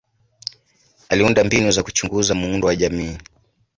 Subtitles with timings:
[1.09, 3.17] Aliunda mbinu za kuchunguza muundo wa jamii.